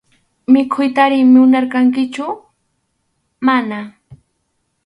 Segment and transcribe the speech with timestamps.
[0.53, 2.29] ¿Mikhuytari munachkankichu?-
[3.45, 3.79] Mana.